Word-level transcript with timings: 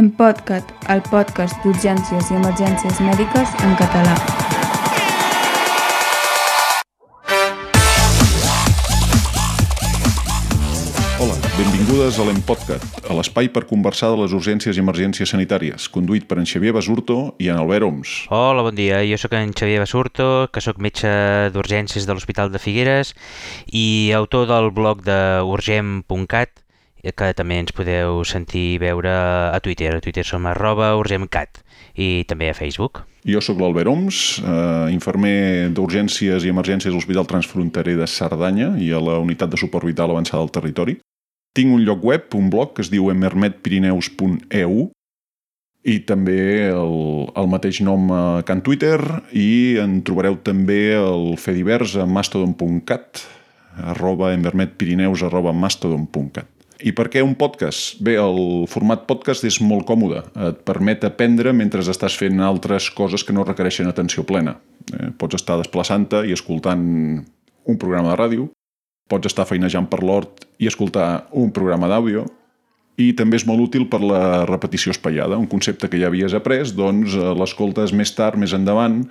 En 0.00 0.06
Podcat, 0.16 0.64
el 0.88 1.02
podcast 1.12 1.58
d'urgències 1.60 2.30
i 2.32 2.36
emergències 2.38 3.00
mèdiques 3.04 3.50
en 3.66 3.74
català. 3.76 4.14
Hola, 11.20 11.36
benvingudes 11.58 12.16
a 12.16 12.24
l'Empodcat, 12.30 12.86
a 13.10 13.18
l'espai 13.18 13.50
per 13.52 13.66
conversar 13.68 14.14
de 14.14 14.22
les 14.22 14.32
urgències 14.38 14.78
i 14.78 14.80
emergències 14.80 15.34
sanitàries, 15.36 15.90
conduït 15.92 16.24
per 16.30 16.40
en 16.40 16.48
Xavier 16.48 16.72
Basurto 16.78 17.18
i 17.36 17.50
en 17.52 17.60
Albert 17.60 17.90
Oms. 17.90 18.14
Hola, 18.32 18.64
bon 18.70 18.80
dia. 18.80 19.02
Jo 19.04 19.20
sóc 19.20 19.36
en 19.36 19.52
Xavier 19.52 19.84
Basurto, 19.84 20.48
que 20.48 20.64
sóc 20.64 20.80
metge 20.80 21.12
d'urgències 21.52 22.08
de 22.08 22.16
l'Hospital 22.16 22.48
de 22.56 22.62
Figueres 22.62 23.12
i 23.68 24.16
autor 24.16 24.48
del 24.48 24.72
blog 24.72 25.04
de 25.04 25.20
urgem.cat, 25.44 26.59
que 27.02 27.30
també 27.36 27.58
ens 27.60 27.72
podeu 27.76 28.22
sentir 28.28 28.74
i 28.74 28.80
veure 28.82 29.12
a 29.50 29.58
Twitter. 29.64 29.94
A 29.96 30.02
Twitter 30.04 30.24
som 30.26 30.46
arroba 30.46 30.92
urgemcat 31.00 31.62
i 31.96 32.24
també 32.28 32.50
a 32.50 32.54
Facebook. 32.56 33.04
Jo 33.28 33.40
sóc 33.44 33.58
l'Albert 33.60 33.90
Oms, 33.90 34.40
eh, 34.40 34.92
infermer 34.94 35.70
d'urgències 35.76 36.44
i 36.44 36.52
emergències 36.52 36.92
a 36.92 36.96
l'Hospital 36.96 37.26
Transfronterer 37.28 37.96
de 37.98 38.06
Cerdanya 38.08 38.76
i 38.80 38.92
a 38.92 39.00
la 39.00 39.18
Unitat 39.20 39.50
de 39.52 39.60
Suport 39.60 39.84
Vital 39.84 40.10
Avançada 40.10 40.40
del 40.40 40.54
Territori. 40.54 40.96
Tinc 41.56 41.74
un 41.74 41.84
lloc 41.84 42.04
web, 42.04 42.32
un 42.34 42.48
blog, 42.48 42.74
que 42.76 42.82
es 42.82 42.90
diu 42.92 43.10
emermetpirineus.eu 43.10 44.90
i 45.82 45.96
també 46.04 46.68
el, 46.68 46.96
el 47.40 47.48
mateix 47.48 47.80
nom 47.80 48.10
a 48.12 48.22
Can 48.44 48.60
Twitter 48.60 49.00
i 49.32 49.80
en 49.80 50.00
trobareu 50.04 50.36
també 50.44 50.92
el 50.98 51.36
Fedivers 51.40 51.96
a 51.96 52.06
mastodon.cat 52.06 53.24
arroba 53.94 54.34
embermetpirineus 54.36 55.24
arroba 55.24 55.54
mastodon.cat 55.56 56.59
i 56.82 56.92
per 56.96 57.08
què 57.12 57.22
un 57.24 57.34
podcast? 57.38 58.00
Bé, 58.04 58.16
el 58.20 58.66
format 58.70 59.04
podcast 59.08 59.44
és 59.48 59.60
molt 59.64 59.86
còmode. 59.88 60.22
Et 60.48 60.60
permet 60.66 61.04
aprendre 61.06 61.52
mentre 61.56 61.84
estàs 61.84 62.16
fent 62.16 62.40
altres 62.44 62.90
coses 62.96 63.24
que 63.24 63.34
no 63.36 63.44
requereixen 63.46 63.88
atenció 63.90 64.24
plena. 64.28 64.56
Eh, 64.92 65.10
pots 65.18 65.38
estar 65.40 65.58
desplaçant-te 65.60 66.24
i 66.28 66.34
escoltant 66.36 66.82
un 67.66 67.78
programa 67.78 68.12
de 68.12 68.18
ràdio, 68.20 68.48
pots 69.10 69.30
estar 69.30 69.46
feinejant 69.48 69.88
per 69.90 70.02
l'hort 70.04 70.46
i 70.58 70.68
escoltar 70.70 71.26
un 71.36 71.50
programa 71.52 71.90
d'àudio, 71.90 72.26
i 73.00 73.12
també 73.16 73.38
és 73.40 73.46
molt 73.48 73.62
útil 73.64 73.86
per 73.88 74.02
la 74.04 74.44
repetició 74.48 74.92
espaiada, 74.92 75.38
un 75.40 75.48
concepte 75.48 75.88
que 75.88 76.00
ja 76.00 76.10
havies 76.10 76.34
après, 76.36 76.64
doncs 76.76 77.16
eh, 77.16 77.32
l'escoltes 77.38 77.94
més 77.96 78.12
tard, 78.16 78.40
més 78.40 78.54
endavant, 78.56 79.02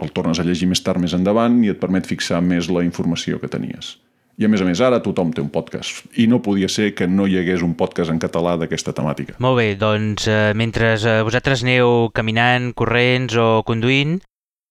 el 0.00 0.10
tornes 0.16 0.40
a 0.40 0.46
llegir 0.46 0.68
més 0.70 0.82
tard, 0.82 1.00
més 1.00 1.14
endavant, 1.16 1.60
i 1.64 1.72
et 1.72 1.80
permet 1.80 2.08
fixar 2.08 2.40
més 2.44 2.70
la 2.72 2.84
informació 2.86 3.40
que 3.40 3.50
tenies. 3.52 3.98
I 4.34 4.46
a 4.46 4.50
més 4.50 4.62
a 4.62 4.66
més, 4.66 4.80
ara 4.82 4.98
tothom 5.02 5.30
té 5.34 5.42
un 5.42 5.50
podcast. 5.54 6.02
I 6.18 6.26
no 6.26 6.40
podia 6.42 6.68
ser 6.72 6.90
que 6.98 7.06
no 7.06 7.28
hi 7.30 7.38
hagués 7.38 7.62
un 7.62 7.76
podcast 7.78 8.10
en 8.10 8.18
català 8.22 8.56
d'aquesta 8.58 8.94
temàtica. 8.96 9.36
Molt 9.44 9.60
bé, 9.60 9.68
doncs 9.78 10.26
eh, 10.26 10.52
mentre 10.58 10.96
eh, 10.96 11.20
vosaltres 11.26 11.62
aneu 11.62 12.10
caminant, 12.14 12.72
corrents 12.74 13.38
o 13.38 13.48
conduint, 13.66 14.18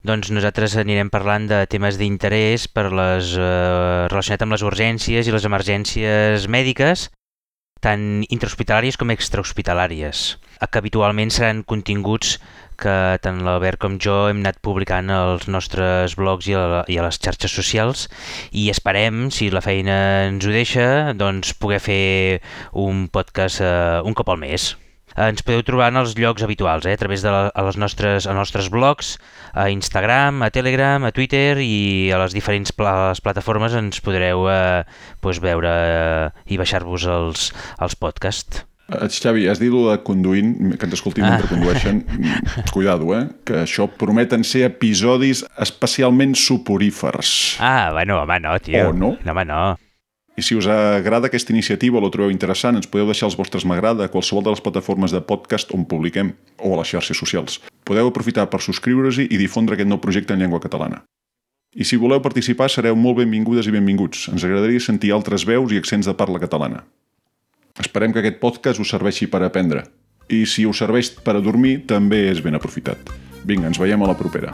doncs 0.03 0.33
nosaltres 0.35 0.75
anirem 0.81 1.07
parlant 1.13 1.47
de 1.47 1.61
temes 1.71 1.95
d'interès 1.95 2.67
per 2.67 2.89
les 2.91 3.33
eh, 3.39 4.07
relacionat 4.11 4.43
amb 4.43 4.57
les 4.57 4.65
urgències 4.67 5.27
i 5.27 5.35
les 5.35 5.47
emergències 5.47 6.49
mèdiques, 6.51 7.07
tant 7.83 8.23
intrahospitalàries 8.31 8.97
com 8.99 9.11
extrahospitalàries, 9.11 10.25
que 10.63 10.79
habitualment 10.79 11.33
seran 11.35 11.63
continguts 11.67 12.37
que 12.79 12.93
tant 13.23 13.41
l'Albert 13.45 13.79
com 13.81 13.97
jo 14.01 14.15
hem 14.31 14.41
anat 14.41 14.59
publicant 14.65 15.11
als 15.13 15.47
nostres 15.51 16.15
blogs 16.19 16.47
i 16.49 16.55
a, 16.57 16.83
i 16.89 16.97
a 16.97 17.05
les 17.05 17.19
xarxes 17.21 17.53
socials 17.53 18.07
i 18.51 18.69
esperem, 18.73 19.27
si 19.31 19.51
la 19.53 19.63
feina 19.63 19.97
ens 20.29 20.47
ho 20.47 20.55
deixa, 20.55 20.87
doncs 21.17 21.53
poder 21.59 21.81
fer 21.83 22.05
un 22.73 23.07
podcast 23.13 23.61
eh, 23.61 23.99
un 24.03 24.17
cop 24.17 24.33
al 24.33 24.41
mes. 24.41 24.73
Ens 25.19 25.45
podeu 25.45 25.61
trobar 25.65 25.91
en 25.91 26.01
els 26.01 26.15
llocs 26.17 26.43
habituals, 26.45 26.87
eh? 26.89 26.95
a 26.97 27.01
través 27.01 27.21
de 27.21 27.29
la, 27.33 27.45
a 27.53 27.65
les 27.67 27.77
nostres, 27.77 28.25
als 28.25 28.37
nostres 28.37 28.69
blogs, 28.73 29.17
a 29.53 29.69
Instagram, 29.69 30.41
a 30.41 30.49
Telegram, 30.49 31.05
a 31.05 31.13
Twitter 31.13 31.59
i 31.61 32.11
a 32.13 32.19
les 32.23 32.33
diferents 32.33 32.73
pla 32.73 32.93
les 33.11 33.21
plataformes 33.21 33.73
ens 33.77 34.01
podreu 34.05 34.47
eh, 34.49 34.83
pues, 35.21 35.41
veure 35.43 35.71
eh, 35.71 36.29
i 36.49 36.59
baixar-vos 36.61 37.07
els, 37.09 37.49
els 37.81 37.97
podcasts. 37.99 38.65
Uh, 38.91 39.07
Xavi, 39.07 39.45
has 39.47 39.61
dit 39.61 39.71
de 39.71 39.95
conduint, 40.03 40.51
que 40.75 40.87
ens 40.89 40.97
escoltin 40.97 41.23
mentre 41.23 41.47
ah. 41.47 41.51
condueixen. 41.53 42.01
Cuidado, 42.75 43.13
eh? 43.15 43.23
Que 43.47 43.61
això 43.63 43.87
prometen 43.87 44.43
ser 44.43 44.65
episodis 44.67 45.45
especialment 45.63 46.35
suporífers. 46.35 47.61
Ah, 47.63 47.91
bueno, 47.95 48.19
home, 48.21 48.41
no, 48.43 48.57
tio. 48.59 48.89
O 48.89 48.93
no? 48.93 49.15
No, 49.23 49.31
home, 49.31 49.45
no. 49.47 49.63
I 50.35 50.41
si 50.41 50.55
us 50.57 50.65
agrada 50.65 51.29
aquesta 51.29 51.53
iniciativa 51.53 51.99
o 51.99 52.01
la 52.01 52.09
trobeu 52.09 52.31
interessant, 52.33 52.79
ens 52.79 52.89
podeu 52.89 53.05
deixar 53.05 53.27
els 53.29 53.37
vostres 53.37 53.65
m'agrada 53.69 54.07
a 54.07 54.09
qualsevol 54.09 54.43
de 54.43 54.53
les 54.55 54.63
plataformes 54.65 55.13
de 55.13 55.21
podcast 55.21 55.73
on 55.77 55.85
publiquem 55.85 56.33
o 56.57 56.73
a 56.73 56.79
les 56.81 56.89
xarxes 56.89 57.17
socials. 57.17 57.59
Podeu 57.85 58.09
aprofitar 58.09 58.47
per 58.49 58.61
subscriure-s'hi 58.65 59.27
i 59.29 59.37
difondre 59.37 59.77
aquest 59.77 59.89
nou 59.89 60.01
projecte 60.01 60.33
en 60.33 60.41
llengua 60.41 60.61
catalana. 60.63 61.03
I 61.73 61.85
si 61.85 61.97
voleu 61.97 62.21
participar, 62.21 62.69
sereu 62.69 62.97
molt 62.97 63.21
benvingudes 63.21 63.69
i 63.69 63.73
benvinguts. 63.73 64.27
Ens 64.33 64.45
agradaria 64.45 64.81
sentir 64.81 65.13
altres 65.13 65.45
veus 65.45 65.73
i 65.73 65.81
accents 65.81 66.09
de 66.09 66.17
parla 66.17 66.41
catalana. 66.41 66.83
Esperem 67.81 68.13
que 68.13 68.21
aquest 68.21 68.41
podcast 68.41 68.81
us 68.81 68.93
serveixi 68.93 69.29
per 69.29 69.41
aprendre. 69.45 69.85
I 70.29 70.45
si 70.49 70.65
us 70.69 70.81
serveix 70.81 71.09
per 71.25 71.37
a 71.37 71.45
dormir, 71.45 71.83
també 71.89 72.27
és 72.29 72.41
ben 72.45 72.57
aprofitat. 72.57 73.09
Vinga, 73.43 73.69
ens 73.69 73.81
veiem 73.81 74.05
a 74.05 74.13
la 74.13 74.17
propera. 74.17 74.53